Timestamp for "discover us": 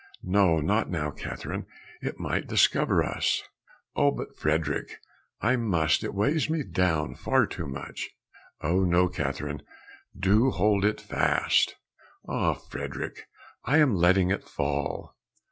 2.47-3.43